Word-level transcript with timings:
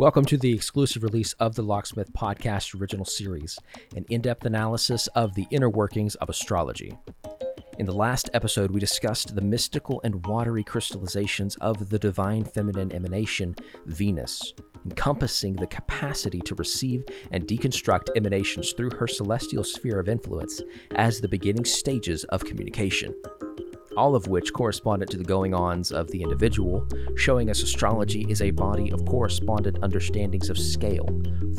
Welcome 0.00 0.24
to 0.24 0.38
the 0.38 0.54
exclusive 0.54 1.02
release 1.02 1.34
of 1.34 1.56
the 1.56 1.62
Locksmith 1.62 2.10
Podcast 2.14 2.80
original 2.80 3.04
series, 3.04 3.58
an 3.94 4.06
in 4.08 4.22
depth 4.22 4.46
analysis 4.46 5.08
of 5.08 5.34
the 5.34 5.46
inner 5.50 5.68
workings 5.68 6.14
of 6.14 6.30
astrology. 6.30 6.96
In 7.78 7.84
the 7.84 7.92
last 7.92 8.30
episode, 8.32 8.70
we 8.70 8.80
discussed 8.80 9.34
the 9.34 9.42
mystical 9.42 10.00
and 10.02 10.24
watery 10.24 10.64
crystallizations 10.64 11.58
of 11.58 11.90
the 11.90 11.98
divine 11.98 12.44
feminine 12.44 12.90
emanation, 12.92 13.54
Venus, 13.84 14.54
encompassing 14.86 15.52
the 15.52 15.66
capacity 15.66 16.40
to 16.46 16.54
receive 16.54 17.04
and 17.30 17.46
deconstruct 17.46 18.08
emanations 18.16 18.72
through 18.72 18.92
her 18.92 19.06
celestial 19.06 19.62
sphere 19.62 20.00
of 20.00 20.08
influence 20.08 20.62
as 20.94 21.20
the 21.20 21.28
beginning 21.28 21.66
stages 21.66 22.24
of 22.24 22.42
communication 22.42 23.14
all 23.96 24.14
of 24.14 24.28
which 24.28 24.52
corresponded 24.52 25.08
to 25.10 25.16
the 25.16 25.24
going 25.24 25.54
ons 25.54 25.90
of 25.92 26.10
the 26.10 26.22
individual, 26.22 26.86
showing 27.16 27.50
us 27.50 27.62
astrology 27.62 28.24
is 28.28 28.40
a 28.40 28.50
body 28.50 28.90
of 28.92 29.04
correspondent 29.04 29.78
understandings 29.82 30.48
of 30.48 30.58
scale, 30.58 31.08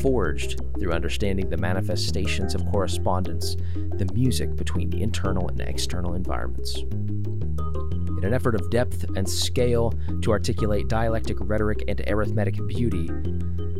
forged 0.00 0.60
through 0.78 0.92
understanding 0.92 1.48
the 1.50 1.56
manifestations 1.56 2.54
of 2.54 2.64
correspondence, 2.66 3.56
the 3.74 4.08
music 4.14 4.56
between 4.56 4.90
the 4.90 5.02
internal 5.02 5.48
and 5.48 5.60
external 5.60 6.14
environments. 6.14 6.78
In 6.78 8.28
an 8.28 8.34
effort 8.34 8.54
of 8.54 8.70
depth 8.70 9.04
and 9.16 9.28
scale 9.28 9.92
to 10.22 10.32
articulate 10.32 10.88
dialectic 10.88 11.36
rhetoric 11.40 11.84
and 11.88 12.02
arithmetic 12.06 12.54
beauty 12.66 13.10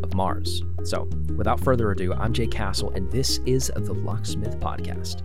of 0.02 0.14
Mars. 0.14 0.62
So, 0.82 1.08
without 1.36 1.60
further 1.60 1.90
ado, 1.92 2.12
I'm 2.12 2.34
Jay 2.34 2.46
Castle, 2.46 2.90
and 2.90 3.10
this 3.10 3.40
is 3.46 3.72
the 3.74 3.94
Locksmith 3.94 4.60
Podcast. 4.60 5.22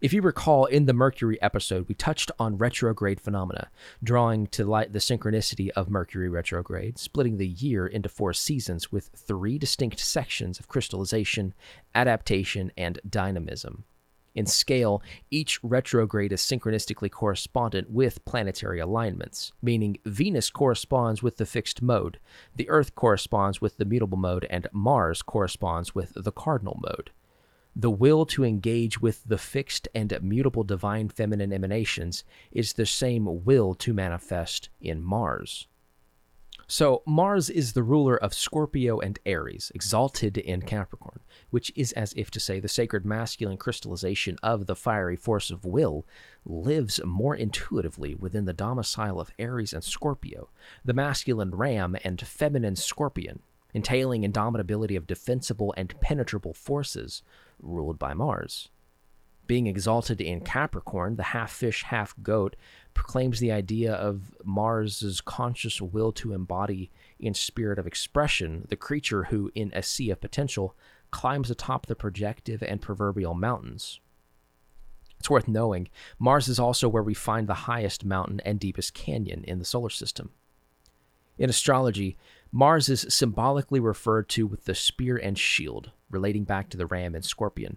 If 0.00 0.12
you 0.12 0.22
recall, 0.22 0.66
in 0.66 0.86
the 0.86 0.92
Mercury 0.92 1.42
episode, 1.42 1.88
we 1.88 1.94
touched 1.96 2.30
on 2.38 2.56
retrograde 2.56 3.20
phenomena, 3.20 3.68
drawing 4.00 4.46
to 4.48 4.64
light 4.64 4.92
the 4.92 5.00
synchronicity 5.00 5.70
of 5.70 5.90
Mercury 5.90 6.28
retrograde, 6.28 6.98
splitting 6.98 7.36
the 7.36 7.48
year 7.48 7.84
into 7.84 8.08
four 8.08 8.32
seasons 8.32 8.92
with 8.92 9.10
three 9.16 9.58
distinct 9.58 9.98
sections 9.98 10.60
of 10.60 10.68
crystallization, 10.68 11.52
adaptation, 11.96 12.70
and 12.76 13.00
dynamism. 13.10 13.82
In 14.36 14.46
scale, 14.46 15.02
each 15.32 15.58
retrograde 15.64 16.30
is 16.30 16.42
synchronistically 16.42 17.10
correspondent 17.10 17.90
with 17.90 18.24
planetary 18.24 18.78
alignments, 18.78 19.52
meaning 19.60 19.98
Venus 20.04 20.48
corresponds 20.48 21.24
with 21.24 21.38
the 21.38 21.46
fixed 21.46 21.82
mode, 21.82 22.20
the 22.54 22.68
Earth 22.68 22.94
corresponds 22.94 23.60
with 23.60 23.78
the 23.78 23.84
mutable 23.84 24.18
mode, 24.18 24.46
and 24.48 24.68
Mars 24.70 25.22
corresponds 25.22 25.92
with 25.92 26.12
the 26.14 26.30
cardinal 26.30 26.78
mode. 26.80 27.10
The 27.80 27.90
will 27.92 28.26
to 28.26 28.44
engage 28.44 29.00
with 29.00 29.22
the 29.24 29.38
fixed 29.38 29.86
and 29.94 30.12
mutable 30.20 30.64
divine 30.64 31.10
feminine 31.10 31.52
emanations 31.52 32.24
is 32.50 32.72
the 32.72 32.84
same 32.84 33.44
will 33.44 33.72
to 33.76 33.94
manifest 33.94 34.68
in 34.80 35.00
Mars. 35.00 35.68
So, 36.66 37.04
Mars 37.06 37.48
is 37.48 37.74
the 37.74 37.84
ruler 37.84 38.16
of 38.16 38.34
Scorpio 38.34 38.98
and 38.98 39.20
Aries, 39.24 39.70
exalted 39.76 40.36
in 40.36 40.62
Capricorn, 40.62 41.20
which 41.50 41.70
is 41.76 41.92
as 41.92 42.12
if 42.14 42.32
to 42.32 42.40
say 42.40 42.58
the 42.58 42.68
sacred 42.68 43.06
masculine 43.06 43.56
crystallization 43.56 44.38
of 44.42 44.66
the 44.66 44.76
fiery 44.76 45.16
force 45.16 45.52
of 45.52 45.64
will 45.64 46.04
lives 46.44 47.00
more 47.04 47.36
intuitively 47.36 48.16
within 48.16 48.44
the 48.44 48.52
domicile 48.52 49.20
of 49.20 49.30
Aries 49.38 49.72
and 49.72 49.84
Scorpio, 49.84 50.50
the 50.84 50.92
masculine 50.92 51.52
ram 51.52 51.96
and 52.02 52.20
feminine 52.20 52.76
scorpion, 52.76 53.40
entailing 53.74 54.22
indomitability 54.22 54.96
of 54.96 55.06
defensible 55.06 55.74
and 55.76 55.98
penetrable 56.00 56.54
forces 56.54 57.22
ruled 57.60 57.98
by 57.98 58.14
Mars. 58.14 58.68
Being 59.46 59.66
exalted 59.66 60.20
in 60.20 60.42
Capricorn, 60.42 61.16
the 61.16 61.22
half 61.22 61.50
fish, 61.50 61.84
half 61.84 62.14
goat 62.22 62.54
proclaims 62.92 63.40
the 63.40 63.50
idea 63.50 63.94
of 63.94 64.36
Mars's 64.44 65.22
conscious 65.22 65.80
will 65.80 66.12
to 66.12 66.34
embody 66.34 66.90
in 67.18 67.32
spirit 67.32 67.78
of 67.78 67.86
expression 67.86 68.66
the 68.68 68.76
creature 68.76 69.24
who, 69.24 69.50
in 69.54 69.72
a 69.74 69.82
sea 69.82 70.10
of 70.10 70.20
potential, 70.20 70.76
climbs 71.10 71.50
atop 71.50 71.86
the 71.86 71.96
projective 71.96 72.62
and 72.62 72.82
proverbial 72.82 73.32
mountains. 73.32 74.00
It's 75.18 75.30
worth 75.30 75.48
knowing, 75.48 75.88
Mars 76.18 76.48
is 76.48 76.58
also 76.58 76.88
where 76.88 77.02
we 77.02 77.14
find 77.14 77.48
the 77.48 77.54
highest 77.54 78.04
mountain 78.04 78.40
and 78.44 78.60
deepest 78.60 78.92
canyon 78.92 79.44
in 79.44 79.58
the 79.58 79.64
solar 79.64 79.90
system. 79.90 80.30
In 81.38 81.48
astrology, 81.48 82.18
Mars 82.50 82.88
is 82.88 83.06
symbolically 83.10 83.78
referred 83.78 84.28
to 84.30 84.46
with 84.46 84.64
the 84.64 84.74
spear 84.74 85.16
and 85.16 85.38
shield, 85.38 85.90
relating 86.10 86.44
back 86.44 86.70
to 86.70 86.78
the 86.78 86.86
ram 86.86 87.14
and 87.14 87.24
scorpion. 87.24 87.76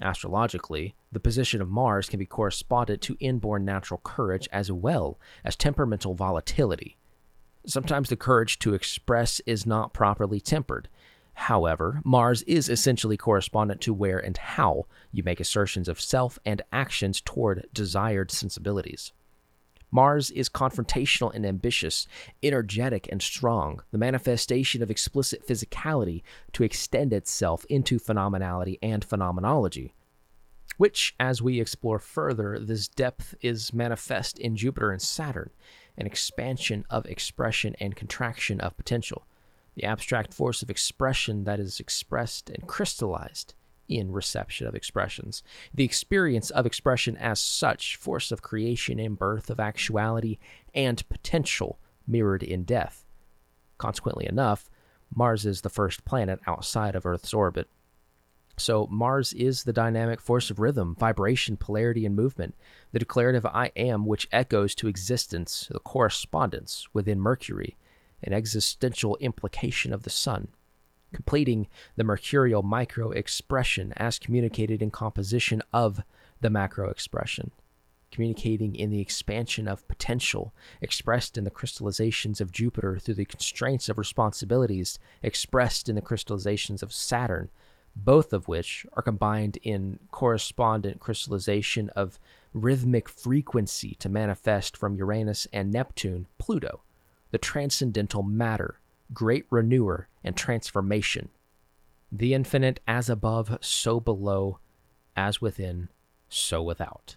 Astrologically, 0.00 0.94
the 1.10 1.20
position 1.20 1.60
of 1.60 1.68
Mars 1.68 2.08
can 2.08 2.18
be 2.18 2.26
correspondent 2.26 3.00
to 3.02 3.16
inborn 3.20 3.64
natural 3.64 4.00
courage 4.02 4.48
as 4.52 4.70
well 4.70 5.18
as 5.44 5.56
temperamental 5.56 6.14
volatility. 6.14 6.96
Sometimes 7.66 8.08
the 8.08 8.16
courage 8.16 8.58
to 8.60 8.74
express 8.74 9.40
is 9.46 9.66
not 9.66 9.94
properly 9.94 10.40
tempered. 10.40 10.88
However, 11.34 12.00
Mars 12.04 12.42
is 12.42 12.68
essentially 12.68 13.16
correspondent 13.16 13.80
to 13.82 13.94
where 13.94 14.18
and 14.18 14.36
how 14.36 14.86
you 15.10 15.22
make 15.24 15.40
assertions 15.40 15.88
of 15.88 16.00
self 16.00 16.38
and 16.44 16.62
actions 16.72 17.20
toward 17.20 17.66
desired 17.72 18.30
sensibilities. 18.30 19.12
Mars 19.94 20.32
is 20.32 20.48
confrontational 20.48 21.32
and 21.32 21.46
ambitious, 21.46 22.08
energetic 22.42 23.08
and 23.12 23.22
strong, 23.22 23.80
the 23.92 23.96
manifestation 23.96 24.82
of 24.82 24.90
explicit 24.90 25.46
physicality 25.46 26.24
to 26.52 26.64
extend 26.64 27.12
itself 27.12 27.64
into 27.66 28.00
phenomenality 28.00 28.76
and 28.82 29.04
phenomenology. 29.04 29.94
Which, 30.78 31.14
as 31.20 31.40
we 31.40 31.60
explore 31.60 32.00
further, 32.00 32.58
this 32.58 32.88
depth 32.88 33.36
is 33.40 33.72
manifest 33.72 34.36
in 34.40 34.56
Jupiter 34.56 34.90
and 34.90 35.00
Saturn, 35.00 35.50
an 35.96 36.06
expansion 36.06 36.84
of 36.90 37.06
expression 37.06 37.76
and 37.78 37.94
contraction 37.94 38.60
of 38.60 38.76
potential, 38.76 39.28
the 39.76 39.84
abstract 39.84 40.34
force 40.34 40.60
of 40.60 40.70
expression 40.70 41.44
that 41.44 41.60
is 41.60 41.78
expressed 41.78 42.50
and 42.50 42.66
crystallized 42.66 43.54
in 43.88 44.12
reception 44.12 44.66
of 44.66 44.74
expressions. 44.74 45.42
The 45.72 45.84
experience 45.84 46.50
of 46.50 46.66
expression 46.66 47.16
as 47.16 47.40
such, 47.40 47.96
force 47.96 48.32
of 48.32 48.42
creation 48.42 48.98
and 48.98 49.18
birth 49.18 49.50
of 49.50 49.60
actuality 49.60 50.38
and 50.74 51.06
potential 51.08 51.78
mirrored 52.06 52.42
in 52.42 52.64
death. 52.64 53.04
Consequently 53.78 54.26
enough, 54.26 54.70
Mars 55.14 55.46
is 55.46 55.60
the 55.60 55.70
first 55.70 56.04
planet 56.04 56.40
outside 56.46 56.94
of 56.94 57.06
Earth's 57.06 57.34
orbit. 57.34 57.68
So, 58.56 58.86
Mars 58.86 59.32
is 59.32 59.64
the 59.64 59.72
dynamic 59.72 60.20
force 60.20 60.48
of 60.48 60.60
rhythm, 60.60 60.94
vibration, 60.94 61.56
polarity, 61.56 62.06
and 62.06 62.14
movement, 62.14 62.54
the 62.92 63.00
declarative 63.00 63.44
I 63.46 63.72
am 63.74 64.06
which 64.06 64.28
echoes 64.30 64.76
to 64.76 64.86
existence, 64.86 65.68
the 65.70 65.80
correspondence 65.80 66.86
within 66.92 67.18
Mercury, 67.20 67.76
an 68.22 68.32
existential 68.32 69.16
implication 69.16 69.92
of 69.92 70.04
the 70.04 70.10
Sun 70.10 70.48
completing 71.14 71.68
the 71.96 72.04
mercurial 72.04 72.62
micro 72.62 73.10
expression 73.12 73.92
as 73.96 74.18
communicated 74.18 74.82
in 74.82 74.90
composition 74.90 75.62
of 75.72 76.02
the 76.40 76.50
macro 76.50 76.90
expression, 76.90 77.52
communicating 78.10 78.74
in 78.74 78.90
the 78.90 79.00
expansion 79.00 79.66
of 79.66 79.86
potential 79.88 80.52
expressed 80.80 81.38
in 81.38 81.44
the 81.44 81.50
crystallizations 81.50 82.40
of 82.40 82.52
Jupiter 82.52 82.98
through 82.98 83.14
the 83.14 83.24
constraints 83.24 83.88
of 83.88 83.96
responsibilities 83.96 84.98
expressed 85.22 85.88
in 85.88 85.94
the 85.94 86.02
crystallizations 86.02 86.82
of 86.82 86.92
Saturn, 86.92 87.48
both 87.96 88.32
of 88.32 88.48
which 88.48 88.84
are 88.92 89.02
combined 89.02 89.58
in 89.62 89.98
correspondent 90.10 91.00
crystallization 91.00 91.88
of 91.90 92.18
rhythmic 92.52 93.08
frequency 93.08 93.94
to 94.00 94.08
manifest 94.08 94.76
from 94.76 94.96
Uranus 94.96 95.46
and 95.52 95.72
Neptune, 95.72 96.26
Pluto, 96.38 96.82
the 97.30 97.38
transcendental 97.38 98.22
matter 98.22 98.80
great 99.14 99.46
renewer, 99.50 100.08
and 100.22 100.36
transformation. 100.36 101.28
The 102.10 102.34
infinite 102.34 102.80
as 102.86 103.08
above, 103.08 103.58
so 103.60 104.00
below, 104.00 104.58
as 105.16 105.40
within, 105.40 105.88
so 106.28 106.62
without. 106.62 107.16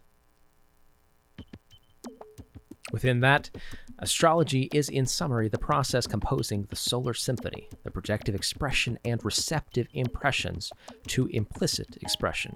Within 2.92 3.20
that, 3.20 3.50
astrology 4.00 4.70
is, 4.74 4.88
in 4.88 5.06
summary, 5.06 5.50
the 5.50 5.58
process 5.58 6.08
composing 6.08 6.64
the 6.70 6.76
solar 6.76 7.14
symphony, 7.14 7.68
the 7.84 7.92
projective 7.92 8.34
expression 8.34 8.98
and 9.04 9.24
receptive 9.26 9.88
impressions 9.94 10.72
to 11.08 11.28
implicit 11.28 11.98
expression. 12.02 12.56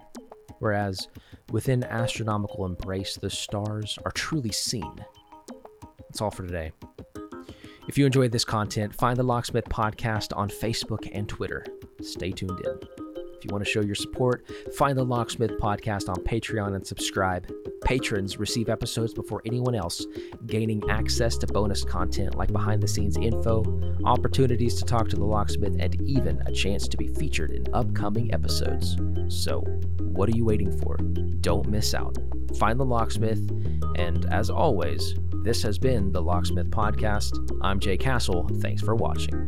Whereas 0.60 1.08
within 1.52 1.84
astronomical 1.84 2.66
embrace, 2.66 3.18
the 3.18 3.30
stars 3.30 4.00
are 4.06 4.12
truly 4.12 4.52
seen. 4.52 5.04
That's 5.98 6.22
all 6.22 6.32
for 6.32 6.46
today. 6.46 6.72
If 7.88 7.98
you 7.98 8.06
enjoyed 8.06 8.32
this 8.32 8.46
content, 8.46 8.94
find 8.94 9.18
the 9.18 9.24
Locksmith 9.24 9.66
Podcast 9.66 10.38
on 10.38 10.50
Facebook 10.50 11.10
and 11.14 11.28
Twitter. 11.28 11.66
Stay 12.02 12.32
tuned 12.32 12.60
in. 12.64 12.80
If 13.36 13.46
you 13.46 13.50
want 13.52 13.66
to 13.66 13.70
show 13.70 13.82
your 13.82 13.96
support, 13.96 14.46
find 14.76 14.96
the 14.96 15.04
Locksmith 15.04 15.60
Podcast 15.60 16.08
on 16.08 16.18
Patreon 16.18 16.76
and 16.76 16.86
subscribe. 16.86 17.52
Patrons 17.84 18.38
receive 18.38 18.70
episodes 18.70 19.16
before 19.16 19.42
anyone 19.48 19.74
else, 19.74 20.06
gaining 20.46 20.88
access 20.92 21.38
to 21.38 21.48
bonus 21.48 21.84
content 21.84 22.36
like 22.36 22.54
behind 22.54 22.84
the 22.84 22.88
scenes 22.88 23.18
info, 23.18 23.64
opportunities 24.06 24.76
to 24.76 24.86
talk 24.86 25.10
to 25.10 25.16
the 25.16 25.26
locksmith, 25.26 25.76
and 25.80 26.00
even 26.04 26.40
a 26.46 26.52
chance 26.52 26.88
to 26.88 26.98
be 26.98 27.08
featured 27.08 27.50
in 27.50 27.66
upcoming 27.74 28.32
episodes. 28.32 28.96
So, 29.28 29.62
what 30.00 30.30
are 30.30 30.38
you 30.38 30.46
waiting 30.46 30.72
for? 30.78 30.98
Don't 31.42 31.68
miss 31.68 31.96
out. 31.96 32.16
Find 32.60 32.80
the 32.80 32.86
locksmith, 32.86 33.50
and 33.96 34.32
as 34.32 34.52
always, 34.52 35.16
This 35.44 35.64
has 35.64 35.80
been 35.80 36.12
the 36.12 36.22
Locksmith 36.22 36.70
Podcast. 36.70 37.58
I'm 37.64 37.80
Jay 37.80 37.98
Castle. 37.98 38.48
Thanks 38.60 38.84
for 38.84 38.94
watching. 38.94 39.48